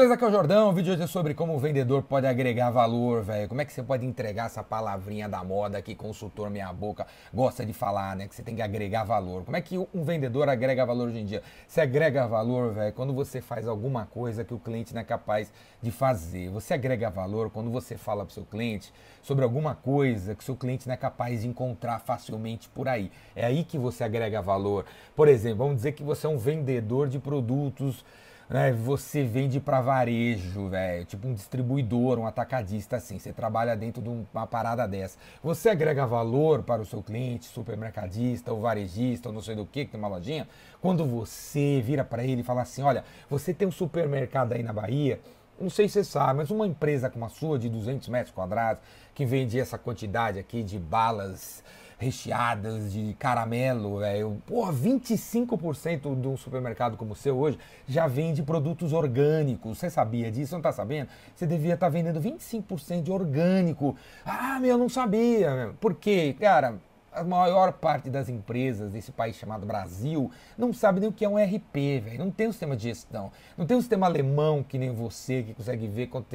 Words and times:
beleza? 0.00 0.14
Aqui 0.14 0.24
é 0.24 0.28
o 0.28 0.30
Jordão. 0.30 0.70
O 0.70 0.72
vídeo 0.72 0.94
hoje 0.94 1.02
é 1.02 1.06
sobre 1.06 1.34
como 1.34 1.54
o 1.54 1.58
vendedor 1.58 2.02
pode 2.02 2.26
agregar 2.26 2.70
valor, 2.70 3.22
velho. 3.22 3.46
Como 3.46 3.60
é 3.60 3.66
que 3.66 3.72
você 3.72 3.82
pode 3.82 4.06
entregar 4.06 4.46
essa 4.46 4.62
palavrinha 4.62 5.28
da 5.28 5.44
moda 5.44 5.82
que 5.82 5.94
consultor 5.94 6.48
meia 6.48 6.72
boca 6.72 7.06
gosta 7.34 7.66
de 7.66 7.74
falar, 7.74 8.16
né? 8.16 8.26
Que 8.26 8.34
você 8.34 8.42
tem 8.42 8.56
que 8.56 8.62
agregar 8.62 9.04
valor. 9.04 9.44
Como 9.44 9.58
é 9.58 9.60
que 9.60 9.76
um 9.76 10.02
vendedor 10.02 10.48
agrega 10.48 10.86
valor 10.86 11.08
hoje 11.08 11.18
em 11.18 11.26
dia? 11.26 11.42
Você 11.68 11.82
agrega 11.82 12.26
valor, 12.26 12.72
velho, 12.72 12.94
quando 12.94 13.12
você 13.12 13.42
faz 13.42 13.68
alguma 13.68 14.06
coisa 14.06 14.42
que 14.42 14.54
o 14.54 14.58
cliente 14.58 14.94
não 14.94 15.02
é 15.02 15.04
capaz 15.04 15.52
de 15.82 15.90
fazer. 15.90 16.48
Você 16.48 16.72
agrega 16.72 17.10
valor 17.10 17.50
quando 17.50 17.70
você 17.70 17.98
fala 17.98 18.24
pro 18.24 18.32
seu 18.32 18.44
cliente 18.46 18.94
sobre 19.20 19.44
alguma 19.44 19.74
coisa 19.74 20.34
que 20.34 20.42
o 20.42 20.44
seu 20.46 20.56
cliente 20.56 20.88
não 20.88 20.94
é 20.94 20.96
capaz 20.96 21.42
de 21.42 21.48
encontrar 21.48 21.98
facilmente 21.98 22.70
por 22.70 22.88
aí. 22.88 23.12
É 23.36 23.44
aí 23.44 23.64
que 23.64 23.76
você 23.76 24.02
agrega 24.02 24.40
valor. 24.40 24.86
Por 25.14 25.28
exemplo, 25.28 25.58
vamos 25.58 25.76
dizer 25.76 25.92
que 25.92 26.02
você 26.02 26.26
é 26.26 26.30
um 26.30 26.38
vendedor 26.38 27.06
de 27.06 27.18
produtos 27.18 28.02
né, 28.50 28.72
você 28.72 29.22
vende 29.22 29.60
para 29.60 29.80
varejo, 29.80 30.68
velho, 30.68 31.04
tipo 31.04 31.28
um 31.28 31.32
distribuidor, 31.32 32.18
um 32.18 32.26
atacadista 32.26 32.96
assim, 32.96 33.16
você 33.16 33.32
trabalha 33.32 33.76
dentro 33.76 34.02
de 34.02 34.08
uma 34.08 34.44
parada 34.44 34.88
dessa. 34.88 35.16
Você 35.40 35.68
agrega 35.70 36.04
valor 36.04 36.64
para 36.64 36.82
o 36.82 36.84
seu 36.84 37.00
cliente, 37.00 37.46
supermercadista, 37.46 38.52
ou 38.52 38.60
varejista, 38.60 39.28
ou 39.28 39.32
não 39.32 39.40
sei 39.40 39.54
do 39.54 39.64
que, 39.64 39.84
que 39.84 39.92
tem 39.92 40.00
uma 40.00 40.08
lojinha, 40.08 40.48
quando 40.82 41.06
você 41.06 41.80
vira 41.80 42.04
para 42.04 42.24
ele 42.24 42.40
e 42.40 42.44
fala 42.44 42.62
assim, 42.62 42.82
olha, 42.82 43.04
você 43.28 43.54
tem 43.54 43.68
um 43.68 43.72
supermercado 43.72 44.52
aí 44.52 44.64
na 44.64 44.72
Bahia, 44.72 45.20
não 45.60 45.70
sei 45.70 45.88
se 45.88 45.94
você 45.94 46.04
sabe, 46.04 46.38
mas 46.38 46.50
uma 46.50 46.66
empresa 46.66 47.08
como 47.08 47.24
a 47.24 47.28
sua, 47.28 47.56
de 47.56 47.68
200 47.68 48.08
metros 48.08 48.34
quadrados, 48.34 48.82
que 49.14 49.24
vende 49.24 49.60
essa 49.60 49.78
quantidade 49.78 50.40
aqui 50.40 50.64
de 50.64 50.78
balas 50.78 51.62
recheadas 52.00 52.92
de 52.92 53.14
caramelo, 53.18 53.98
velho. 53.98 54.42
Porra, 54.46 54.72
25% 54.72 56.18
de 56.18 56.26
um 56.26 56.36
supermercado 56.36 56.96
como 56.96 57.12
o 57.12 57.16
seu 57.16 57.38
hoje 57.38 57.58
já 57.86 58.06
vende 58.06 58.42
produtos 58.42 58.94
orgânicos. 58.94 59.78
Você 59.78 59.90
sabia 59.90 60.32
disso? 60.32 60.54
Não 60.54 60.62
tá 60.62 60.72
sabendo? 60.72 61.10
Você 61.34 61.46
devia 61.46 61.74
estar 61.74 61.86
tá 61.86 61.90
vendendo 61.90 62.18
25% 62.18 63.02
de 63.02 63.12
orgânico. 63.12 63.94
Ah, 64.24 64.58
meu, 64.58 64.78
não 64.78 64.88
sabia. 64.88 65.74
Por 65.78 65.94
quê? 65.94 66.34
Cara, 66.40 66.78
a 67.12 67.24
maior 67.24 67.72
parte 67.72 68.08
das 68.08 68.28
empresas 68.28 68.90
desse 68.90 69.10
país 69.10 69.36
chamado 69.36 69.66
Brasil 69.66 70.30
não 70.56 70.72
sabe 70.72 71.00
nem 71.00 71.08
o 71.08 71.12
que 71.12 71.24
é 71.24 71.28
um 71.28 71.36
RP, 71.36 72.00
velho. 72.00 72.18
Não 72.18 72.30
tem 72.30 72.48
um 72.48 72.52
sistema 72.52 72.76
de 72.76 72.84
gestão. 72.84 73.32
Não 73.56 73.66
tem 73.66 73.76
um 73.76 73.80
sistema 73.80 74.06
alemão 74.06 74.62
que 74.62 74.78
nem 74.78 74.94
você, 74.94 75.42
que 75.42 75.54
consegue 75.54 75.88
ver 75.88 76.06
quanto 76.06 76.28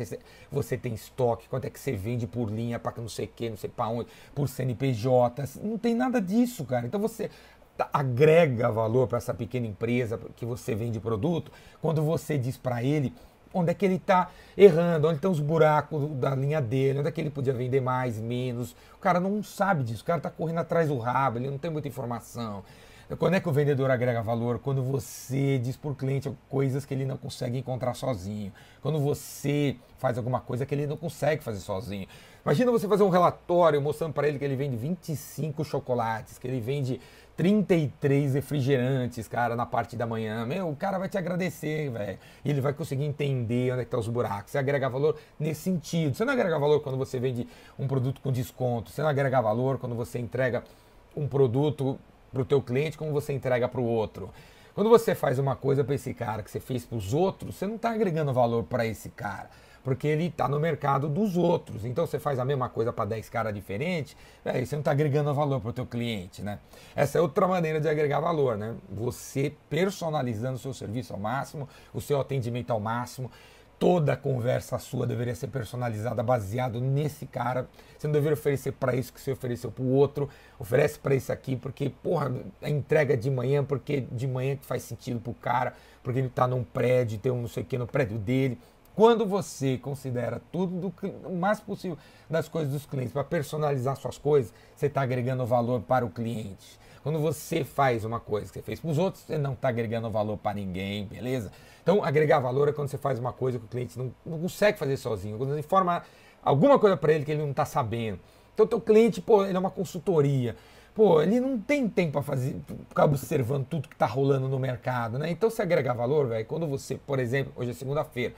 você 0.52 0.78
tem 0.78 0.94
estoque, 0.94 1.48
quanto 1.48 1.66
é 1.66 1.70
que 1.70 1.80
você 1.80 1.94
vende 1.94 2.28
por 2.28 2.50
linha, 2.50 2.78
para 2.78 2.94
não 2.98 3.10
sei 3.10 3.26
o 3.26 3.30
que, 3.30 3.50
não 3.50 3.58
sei 3.58 3.70
para 3.70 3.88
onde, 3.88 4.10
por 4.34 4.50
CNPJ. 4.50 5.44
Não 5.64 5.78
tem 5.78 5.96
nada 5.96 6.22
disso, 6.22 6.66
cara. 6.66 6.86
Então 6.86 7.00
você 7.00 7.30
agrega 7.92 8.72
valor 8.72 9.08
para 9.08 9.18
essa 9.18 9.34
pequena 9.34 9.68
empresa 9.68 10.20
que 10.36 10.46
você 10.46 10.74
vende 10.74 11.00
produto 11.00 11.52
quando 11.82 12.02
você 12.02 12.38
diz 12.38 12.58
para 12.58 12.84
ele 12.84 13.14
onde 13.56 13.72
é 13.72 13.74
que 13.74 13.86
ele 13.86 13.96
está 13.96 14.30
errando, 14.58 15.08
onde 15.08 15.16
estão 15.16 15.32
os 15.32 15.40
buracos 15.40 16.12
da 16.18 16.36
linha 16.36 16.62
dele, 16.62 17.00
onde 17.00 17.08
é 17.08 17.12
que 17.12 17.22
ele 17.22 17.30
podia 17.30 17.54
vender 17.54 17.82
mais, 17.82 18.20
menos. 18.20 18.76
O 18.94 19.00
cara 19.00 19.20
não 19.20 19.42
sabe 19.42 19.84
disso, 19.84 20.04
o 20.04 20.06
cara 20.06 20.18
está 20.18 20.30
correndo 20.30 20.60
atrás 20.60 20.90
do 20.90 20.98
rabo, 20.98 21.38
ele 21.38 21.50
não 21.50 21.58
tem 21.58 21.72
muita 21.72 21.88
informação. 21.88 22.64
Quando 23.20 23.36
é 23.36 23.40
que 23.40 23.48
o 23.48 23.52
vendedor 23.52 23.92
agrega 23.92 24.24
valor? 24.24 24.58
Quando 24.58 24.82
você 24.82 25.60
diz 25.60 25.78
para 25.78 25.92
o 25.92 25.96
cliente 25.96 26.32
coisas 26.50 26.86
que 26.86 26.94
ele 26.94 27.06
não 27.06 27.18
consegue 27.18 27.60
encontrar 27.60 27.94
sozinho. 27.94 28.52
Quando 28.82 29.00
você 29.00 29.76
faz 30.00 30.18
alguma 30.18 30.42
coisa 30.42 30.66
que 30.66 30.74
ele 30.74 30.88
não 30.88 30.98
consegue 30.98 31.44
fazer 31.44 31.60
sozinho. 31.60 32.08
Imagina 32.44 32.72
você 32.72 32.88
fazer 32.88 33.04
um 33.04 33.10
relatório 33.10 33.80
mostrando 33.80 34.12
para 34.12 34.28
ele 34.28 34.40
que 34.40 34.46
ele 34.46 34.56
vende 34.56 34.76
25 34.76 35.64
chocolates, 35.64 36.40
que 36.40 36.48
ele 36.48 36.60
vende 36.60 37.00
33 37.38 38.34
refrigerantes, 38.34 39.28
cara, 39.28 39.56
na 39.56 39.68
parte 39.68 39.96
da 39.96 40.08
manhã. 40.08 40.44
Meu, 40.44 40.70
o 40.70 40.76
cara 40.76 40.98
vai 40.98 41.08
te 41.08 41.16
agradecer, 41.16 41.92
velho. 41.92 42.18
E 42.44 42.50
ele 42.50 42.60
vai 42.60 42.74
conseguir 42.74 43.04
entender 43.04 43.72
onde 43.72 43.82
é 43.82 43.84
estão 43.84 44.00
tá 44.00 44.02
os 44.02 44.08
buracos. 44.08 44.52
Você 44.52 44.58
agrega 44.58 44.90
valor 44.90 45.16
nesse 45.40 45.62
sentido. 45.62 46.16
Você 46.16 46.26
não 46.26 46.34
agrega 46.34 46.58
valor 46.58 46.80
quando 46.80 46.98
você 46.98 47.20
vende 47.20 47.48
um 47.78 47.88
produto 47.88 48.20
com 48.20 48.32
desconto. 48.32 48.90
Você 48.90 49.04
não 49.04 49.10
agrega 49.10 49.40
valor 49.44 49.78
quando 49.78 49.94
você 49.94 50.18
entrega 50.18 50.64
um 51.16 51.28
produto 51.28 52.00
para 52.36 52.42
o 52.42 52.46
teu 52.46 52.62
cliente 52.62 52.98
como 52.98 53.14
você 53.14 53.32
entrega 53.32 53.66
para 53.70 53.80
o 53.80 53.86
outro. 53.86 54.30
Quando 54.74 54.90
você 54.90 55.16
faz 55.16 55.40
uma 55.40 55.56
coisa 55.56 55.86
para 55.86 55.96
esse 55.96 56.14
cara 56.14 56.44
que 56.44 56.52
você 56.52 56.60
fez 56.60 56.86
para 56.86 56.98
os 56.98 57.14
outros, 57.14 57.56
você 57.56 57.66
não 57.66 57.78
está 57.78 57.92
agregando 57.92 58.34
valor 58.34 58.66
para 58.66 58.86
esse 58.86 59.08
cara 59.10 59.50
porque 59.86 60.08
ele 60.08 60.26
está 60.26 60.50
no 60.50 60.60
mercado 60.60 61.08
dos 61.08 61.38
outros. 61.38 61.86
Então 61.86 62.08
você 62.08 62.18
faz 62.18 62.40
a 62.40 62.44
mesma 62.44 62.68
coisa 62.68 62.92
para 62.92 63.06
10 63.06 63.30
caras 63.30 63.54
diferentes, 63.54 64.18
é, 64.44 64.66
você 64.66 64.76
não 64.76 64.82
está 64.82 64.90
agregando 64.90 65.32
valor 65.32 65.62
para 65.62 65.70
o 65.70 65.74
teu 65.74 65.86
cliente, 65.86 66.42
né? 66.42 66.58
Essa 66.96 67.20
é 67.20 67.22
outra 67.22 67.48
maneira 67.48 67.80
de 67.80 67.88
agregar 67.88 68.20
valor, 68.20 68.58
né? 68.58 68.76
Você 68.90 69.54
personalizando 69.70 70.56
o 70.56 70.58
seu 70.58 70.74
serviço 70.74 71.14
ao 71.14 71.20
máximo, 71.20 71.70
o 71.94 72.02
seu 72.02 72.20
atendimento 72.20 72.72
ao 72.72 72.80
máximo, 72.80 73.30
toda 73.78 74.16
conversa 74.16 74.80
sua 74.80 75.06
deveria 75.06 75.36
ser 75.36 75.48
personalizada 75.48 76.24
baseado 76.24 76.80
nesse 76.80 77.26
cara. 77.26 77.68
Você 77.98 78.08
não 78.08 78.14
deveria 78.14 78.34
oferecer 78.34 78.72
para 78.74 78.96
isso 78.96 79.12
que 79.12 79.20
você 79.20 79.32
ofereceu 79.32 79.72
para 79.72 79.84
o 79.84 79.92
outro. 79.92 80.30
Oferece 80.60 81.00
para 81.00 81.16
esse 81.16 81.32
aqui 81.32 81.56
porque, 81.56 81.90
porra, 81.90 82.32
a 82.62 82.70
entrega 82.70 83.16
de 83.18 83.30
manhã, 83.30 83.64
porque 83.64 84.02
de 84.02 84.28
manhã 84.28 84.56
que 84.56 84.66
faz 84.66 84.84
sentido 84.84 85.20
para 85.20 85.32
o 85.32 85.36
cara, 85.36 85.74
porque 86.04 86.20
ele 86.20 86.28
está 86.28 86.48
num 86.48 86.64
prédio, 86.64 87.18
tem 87.18 87.32
um 87.32 87.42
não 87.42 87.48
sei 87.48 87.64
o 87.64 87.66
que 87.66 87.78
no 87.78 87.88
prédio 87.88 88.18
dele. 88.18 88.58
Quando 88.96 89.26
você 89.26 89.78
considera 89.78 90.42
tudo 90.54 90.90
do, 90.90 91.28
o 91.28 91.36
mais 91.36 91.60
possível 91.60 91.98
das 92.30 92.48
coisas 92.48 92.72
dos 92.72 92.86
clientes 92.86 93.12
para 93.12 93.26
personalizar 93.26 93.98
suas 93.98 94.18
coisas, 94.18 94.54
você 94.74 94.86
está 94.86 95.02
agregando 95.02 95.46
valor 95.46 95.82
para 95.82 96.06
o 96.06 96.10
cliente. 96.10 96.80
Quando 97.06 97.20
você 97.20 97.64
faz 97.64 98.04
uma 98.04 98.20
coisa 98.20 98.48
que 98.48 98.54
você 98.54 98.64
fez 98.64 98.80
para 98.80 98.90
os 98.90 98.98
outros, 98.98 99.24
você 99.26 99.38
não 99.38 99.54
está 99.54 99.68
agregando 99.68 100.10
valor 100.10 100.40
para 100.40 100.56
ninguém, 100.56 101.06
beleza? 101.06 101.52
Então, 101.84 102.04
agregar 102.04 102.40
valor 102.40 102.68
é 102.68 102.72
quando 102.72 102.88
você 102.88 102.98
faz 102.98 103.20
uma 103.20 103.32
coisa 103.32 103.60
que 103.60 103.66
o 103.66 103.68
cliente 103.68 103.96
não, 103.96 104.12
não 104.26 104.40
consegue 104.40 104.80
fazer 104.80 104.98
sozinho, 104.98 105.38
quando 105.38 105.52
você 105.52 105.60
informa 105.60 106.02
alguma 106.42 106.80
coisa 106.80 106.98
para 106.98 107.14
ele 107.14 107.24
que 107.24 107.30
ele 107.30 107.44
não 107.44 107.52
está 107.52 107.64
sabendo. 107.64 108.20
Então, 108.56 108.66
teu 108.66 108.82
cliente, 108.82 109.22
pô, 109.22 109.46
ele 109.46 109.56
é 109.56 109.60
uma 109.60 109.70
consultoria. 109.70 110.56
Pô, 110.96 111.22
ele 111.22 111.40
não 111.40 111.60
tem 111.60 111.88
tempo 111.88 112.14
para 112.14 112.24
fazer, 112.24 112.56
ficar 112.90 113.06
observando 113.06 113.68
tudo 113.68 113.88
que 113.88 113.94
está 113.94 114.08
rolando 114.08 114.50
no 114.50 114.58
mercado, 114.58 115.20
né? 115.20 115.30
Então, 115.30 115.48
se 115.52 115.62
agregar 115.62 115.94
valor, 115.94 116.28
velho, 116.30 116.46
quando 116.48 116.66
você, 116.66 116.96
por 116.96 117.20
exemplo, 117.20 117.54
hoje 117.56 117.70
é 117.70 117.74
segunda-feira, 117.76 118.34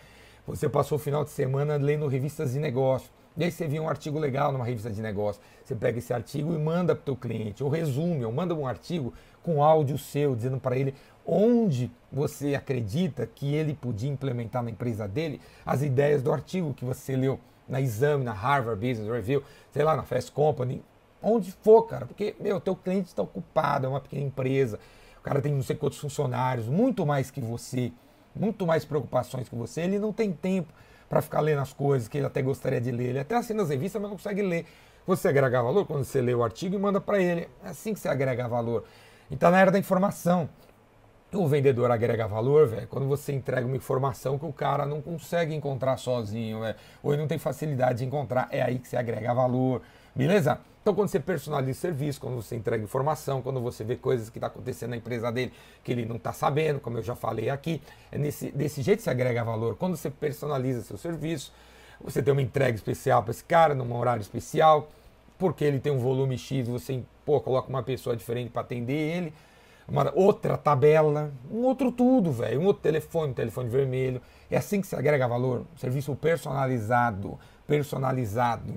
você 0.55 0.69
passou 0.69 0.97
o 0.97 0.99
final 0.99 1.25
de 1.25 1.29
semana 1.29 1.75
lendo 1.75 2.07
revistas 2.07 2.53
de 2.53 2.59
negócio. 2.59 3.09
E 3.35 3.43
aí 3.43 3.51
você 3.51 3.67
viu 3.67 3.83
um 3.83 3.89
artigo 3.89 4.17
legal 4.17 4.51
numa 4.51 4.65
revista 4.65 4.89
de 4.89 5.01
negócio. 5.01 5.41
Você 5.63 5.75
pega 5.75 5.99
esse 5.99 6.13
artigo 6.13 6.53
e 6.53 6.57
manda 6.57 6.95
para 6.95 7.01
o 7.01 7.05
teu 7.05 7.15
cliente, 7.15 7.63
ou 7.63 7.69
resume, 7.69 8.25
ou 8.25 8.31
manda 8.31 8.55
um 8.55 8.65
artigo 8.65 9.13
com 9.43 9.61
áudio 9.61 9.97
seu, 9.97 10.35
dizendo 10.35 10.57
para 10.59 10.77
ele 10.77 10.95
onde 11.25 11.91
você 12.11 12.55
acredita 12.55 13.27
que 13.27 13.53
ele 13.53 13.73
podia 13.75 14.09
implementar 14.09 14.63
na 14.63 14.71
empresa 14.71 15.07
dele 15.07 15.41
as 15.65 15.83
ideias 15.83 16.23
do 16.23 16.31
artigo 16.31 16.73
que 16.73 16.85
você 16.85 17.15
leu 17.15 17.39
na 17.67 17.81
Exame, 17.81 18.23
na 18.23 18.31
Harvard 18.31 18.79
Business 18.79 19.11
Review, 19.11 19.43
sei 19.71 19.83
lá, 19.83 19.95
na 19.95 20.03
Fast 20.03 20.31
Company, 20.31 20.81
onde 21.21 21.51
for, 21.51 21.83
cara. 21.83 22.05
Porque, 22.05 22.35
meu, 22.39 22.61
teu 22.61 22.75
cliente 22.75 23.09
está 23.09 23.21
ocupado, 23.21 23.85
é 23.85 23.89
uma 23.89 23.99
pequena 23.99 24.23
empresa, 24.23 24.79
o 25.19 25.21
cara 25.21 25.41
tem 25.41 25.53
não 25.53 25.61
sei 25.61 25.75
quantos 25.75 25.99
funcionários, 25.99 26.67
muito 26.67 27.05
mais 27.05 27.29
que 27.29 27.41
você 27.41 27.91
muito 28.39 28.65
mais 28.65 28.85
preocupações 28.85 29.49
que 29.49 29.55
você, 29.55 29.81
ele 29.81 29.99
não 29.99 30.13
tem 30.13 30.31
tempo 30.31 30.71
para 31.09 31.21
ficar 31.21 31.41
lendo 31.41 31.61
as 31.61 31.73
coisas 31.73 32.07
que 32.07 32.17
ele 32.17 32.27
até 32.27 32.41
gostaria 32.41 32.81
de 32.81 32.91
ler. 32.91 33.09
Ele 33.09 33.19
até 33.19 33.35
assina 33.35 33.63
as 33.63 33.69
revistas, 33.69 34.01
mas 34.01 34.09
não 34.09 34.17
consegue 34.17 34.41
ler. 34.41 34.65
Você 35.05 35.29
agrega 35.29 35.61
valor 35.61 35.85
quando 35.85 36.03
você 36.03 36.21
lê 36.21 36.33
o 36.33 36.43
artigo 36.43 36.75
e 36.75 36.77
manda 36.77 36.99
para 36.99 37.21
ele. 37.21 37.47
É 37.63 37.69
assim 37.69 37.93
que 37.93 37.99
você 37.99 38.09
agrega 38.09 38.47
valor. 38.47 38.83
Então, 39.31 39.49
na 39.49 39.59
era 39.59 39.71
da 39.71 39.79
informação, 39.79 40.49
o 41.33 41.47
vendedor 41.47 41.91
agrega 41.91 42.27
valor, 42.27 42.67
velho, 42.67 42.87
quando 42.87 43.07
você 43.07 43.33
entrega 43.33 43.65
uma 43.65 43.75
informação 43.75 44.37
que 44.37 44.45
o 44.45 44.53
cara 44.53 44.85
não 44.85 45.01
consegue 45.01 45.53
encontrar 45.53 45.97
sozinho, 45.97 46.61
véio, 46.61 46.75
ou 47.03 47.13
ele 47.13 47.21
não 47.21 47.27
tem 47.27 47.37
facilidade 47.37 47.99
de 47.99 48.05
encontrar, 48.05 48.47
é 48.51 48.61
aí 48.61 48.79
que 48.79 48.87
você 48.87 48.95
agrega 48.95 49.33
valor, 49.33 49.81
beleza? 50.17 50.59
Então, 50.81 50.95
quando 50.95 51.09
você 51.09 51.19
personaliza 51.19 51.81
serviço, 51.81 52.19
quando 52.19 52.35
você 52.35 52.55
entrega 52.55 52.83
informação, 52.83 53.41
quando 53.41 53.59
você 53.59 53.83
vê 53.83 53.97
coisas 53.97 54.29
que 54.29 54.37
está 54.37 54.47
acontecendo 54.47 54.91
na 54.91 54.97
empresa 54.97 55.29
dele 55.31 55.51
que 55.83 55.91
ele 55.91 56.05
não 56.05 56.15
está 56.15 56.31
sabendo, 56.31 56.79
como 56.79 56.97
eu 56.97 57.03
já 57.03 57.13
falei 57.13 57.49
aqui, 57.49 57.81
é 58.09 58.17
nesse, 58.17 58.51
desse 58.51 58.81
jeito 58.81 59.01
você 59.01 59.09
agrega 59.09 59.43
valor. 59.43 59.75
Quando 59.75 59.97
você 59.97 60.09
personaliza 60.09 60.81
seu 60.81 60.97
serviço, 60.97 61.51
você 62.01 62.23
tem 62.23 62.31
uma 62.31 62.41
entrega 62.41 62.75
especial 62.75 63.21
para 63.21 63.31
esse 63.31 63.43
cara, 63.43 63.75
num 63.75 63.93
horário 63.95 64.21
especial, 64.21 64.89
porque 65.37 65.65
ele 65.65 65.79
tem 65.79 65.91
um 65.91 65.99
volume 65.99 66.37
X, 66.37 66.67
você 66.67 67.03
pô, 67.25 67.41
coloca 67.41 67.67
uma 67.67 67.83
pessoa 67.83 68.15
diferente 68.15 68.49
para 68.49 68.61
atender 68.61 68.93
ele, 68.93 69.33
uma 69.87 70.11
outra 70.15 70.57
tabela, 70.57 71.31
um 71.51 71.63
outro 71.63 71.91
tudo, 71.91 72.31
velho, 72.31 72.61
um 72.61 72.65
outro 72.65 72.83
telefone, 72.83 73.31
um 73.31 73.35
telefone 73.35 73.69
vermelho. 73.69 74.21
É 74.49 74.57
assim 74.57 74.79
que 74.79 74.87
se 74.87 74.95
agrega 74.95 75.27
valor, 75.27 75.65
serviço 75.75 76.15
personalizado, 76.15 77.37
personalizado. 77.67 78.73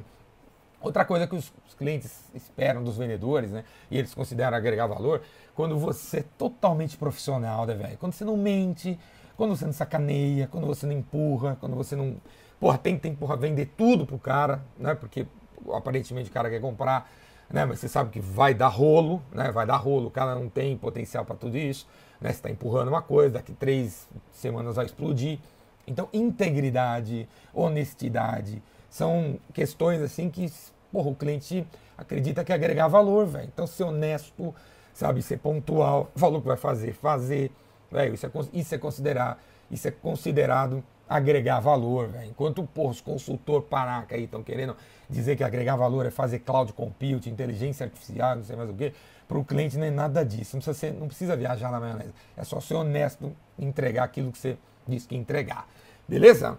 Outra 0.81 1.05
coisa 1.05 1.27
que 1.27 1.35
os 1.35 1.53
clientes 1.77 2.25
esperam 2.35 2.83
dos 2.83 2.97
vendedores, 2.97 3.51
né? 3.51 3.65
E 3.91 3.99
eles 3.99 4.15
consideram 4.15 4.57
agregar 4.57 4.87
valor, 4.87 5.23
quando 5.55 5.79
você 5.79 6.21
é 6.21 6.25
totalmente 6.39 6.97
profissional, 6.97 7.67
né, 7.67 7.75
velho? 7.75 7.99
Quando 7.99 8.15
você 8.15 8.25
não 8.25 8.37
mente, 8.37 8.99
quando 9.37 9.57
você 9.57 9.67
não 9.67 9.73
sacaneia, 9.73 10.47
quando 10.47 10.67
você 10.67 10.87
não 10.87 10.95
empurra, 10.95 11.57
quando 11.61 11.77
você 11.77 11.95
não. 11.95 12.17
Porra, 12.59 12.79
tem 12.79 12.99
que 12.99 13.11
porra, 13.13 13.37
vender 13.37 13.73
tudo 13.77 14.07
pro 14.07 14.19
cara, 14.19 14.63
né? 14.79 14.95
Porque 14.95 15.27
aparentemente 15.73 16.31
o 16.31 16.33
cara 16.33 16.49
quer 16.49 16.61
comprar, 16.61 17.11
né? 17.51 17.65
Mas 17.67 17.81
você 17.81 17.89
sabe 17.89 18.11
que 18.11 18.21
vai 18.21 18.55
dar 18.55 18.69
rolo, 18.69 19.23
né? 19.33 19.51
Vai 19.51 19.67
dar 19.67 19.77
rolo, 19.77 20.07
o 20.09 20.11
cara 20.11 20.35
não 20.35 20.49
tem 20.49 20.77
potencial 20.79 21.25
para 21.27 21.37
tudo 21.37 21.59
isso, 21.59 21.87
né? 22.21 22.31
Você 22.31 22.37
está 22.37 22.51
empurrando 22.51 22.89
uma 22.89 23.03
coisa, 23.03 23.35
daqui 23.35 23.53
três 23.53 24.09
semanas 24.33 24.77
vai 24.77 24.87
explodir. 24.87 25.39
Então, 25.87 26.09
integridade, 26.13 27.29
honestidade, 27.53 28.63
são 28.91 29.39
questões 29.55 30.03
assim 30.03 30.29
que, 30.29 30.53
porra, 30.93 31.11
o 31.11 31.15
cliente 31.15 31.67
acredita 31.97 32.45
que 32.45 32.53
agregar 32.53 32.89
valor, 32.89 33.27
velho. 33.27 33.49
Então, 33.53 33.67
ser 33.67 33.85
honesto, 33.85 34.55
sabe, 34.93 35.23
ser 35.23 35.39
pontual, 35.39 36.11
falou 36.17 36.41
que 36.41 36.49
vai 36.49 36.57
fazer, 36.57 36.93
fazer, 36.93 37.51
velho, 37.91 38.15
isso 38.15 38.27
é, 38.27 38.31
isso 38.53 38.75
é 38.75 38.79
considerar, 38.79 39.43
isso 39.71 39.89
é 39.89 39.91
considerado 39.91 40.83
agregar 41.09 41.61
valor, 41.61 42.09
velho. 42.09 42.29
Enquanto 42.29 42.63
porra, 42.65 42.91
os 42.91 43.01
consultor 43.01 43.63
paraca 43.63 44.15
aí 44.15 44.25
estão 44.25 44.43
querendo 44.43 44.77
dizer 45.09 45.37
que 45.37 45.45
agregar 45.45 45.77
valor 45.77 46.07
é 46.07 46.11
fazer 46.11 46.41
cloud 46.41 46.73
compute, 46.73 47.31
inteligência 47.31 47.85
artificial, 47.85 48.37
não 48.37 48.45
sei 48.45 48.57
mais 48.57 48.71
o 48.71 48.75
que, 48.75 48.93
para 49.27 49.39
o 49.39 49.45
cliente 49.45 49.79
não 49.79 49.87
é 49.87 49.91
nada 49.91 50.25
disso. 50.25 50.57
Não 50.57 50.63
precisa, 50.63 50.75
ser, 50.75 50.93
não 50.93 51.07
precisa 51.07 51.37
viajar 51.37 51.71
na 51.71 51.79
maionese. 51.79 52.13
É 52.37 52.43
só 52.43 52.61
ser 52.61 52.75
honesto, 52.75 53.33
entregar 53.59 54.05
aquilo 54.05 54.33
que 54.33 54.39
você 54.39 54.57
disse 54.89 55.07
que 55.07 55.17
entregar. 55.17 55.69
Beleza? 56.09 56.59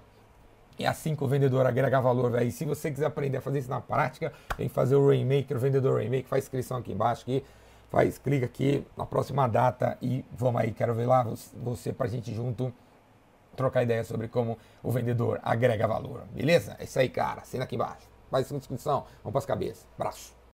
É 0.84 0.88
assim 0.88 1.16
que 1.16 1.24
o 1.24 1.28
vendedor 1.28 1.66
agrega 1.66 2.00
valor, 2.00 2.32
velho. 2.32 2.52
Se 2.52 2.66
você 2.66 2.92
quiser 2.92 3.06
aprender 3.06 3.38
a 3.38 3.42
fazer 3.42 3.60
isso 3.60 3.70
na 3.70 3.82
prática, 3.82 4.32
vem 4.58 4.70
fazer 4.70 4.96
o 4.96 5.08
Rainmaker, 5.08 5.58
o 5.58 5.60
vendedor 5.60 5.98
Rainmaker, 5.98 6.28
faz 6.28 6.44
inscrição 6.46 6.78
aqui 6.78 6.92
embaixo 6.92 7.24
aqui. 7.24 7.44
Faz, 7.90 8.18
clica 8.18 8.46
aqui 8.46 8.88
na 8.96 9.06
próxima 9.06 9.48
data 9.48 9.98
e 10.02 10.24
vamos 10.32 10.62
aí, 10.62 10.72
quero 10.72 10.94
ver 10.96 11.06
lá 11.06 11.28
você 11.62 11.92
pra 11.92 12.08
gente 12.08 12.34
junto 12.34 12.74
trocar 13.56 13.84
ideia 13.84 14.04
sobre 14.04 14.30
como 14.30 14.58
o 14.82 14.92
vendedor 14.92 15.40
agrega 15.44 15.88
valor. 15.88 16.24
Beleza? 16.32 16.76
É 16.80 16.86
isso 16.86 16.98
aí, 17.00 17.10
cara. 17.10 17.42
Assina 17.42 17.66
aqui 17.66 17.76
embaixo. 17.76 18.08
Faz 18.30 18.50
inscrição. 18.52 19.06
Vamos 19.24 19.34
para 19.34 19.40
as 19.40 19.46
cabeças. 19.46 19.86
Abraço. 19.98 20.41